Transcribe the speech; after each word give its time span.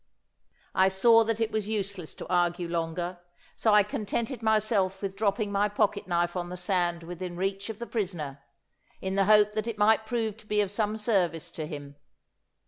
I 0.73 0.87
saw 0.89 1.23
that 1.25 1.39
it 1.39 1.51
was 1.51 1.69
useless 1.69 2.15
to 2.15 2.27
argue 2.27 2.67
longer, 2.67 3.19
so 3.55 3.71
I 3.75 3.83
contented 3.83 4.41
myself 4.41 4.99
with 5.03 5.15
dropping 5.15 5.51
my 5.51 5.69
pocket 5.69 6.07
knife 6.07 6.35
on 6.35 6.49
the 6.49 6.57
sand 6.57 7.03
within 7.03 7.37
reach 7.37 7.69
of 7.69 7.77
the 7.77 7.85
prisoner, 7.85 8.41
in 8.99 9.13
the 9.13 9.25
hope 9.25 9.51
that 9.53 9.67
it 9.67 9.77
might 9.77 10.07
prove 10.07 10.37
to 10.37 10.47
be 10.47 10.59
of 10.59 10.71
some 10.71 10.97
service 10.97 11.51
to 11.51 11.67
him. 11.67 11.97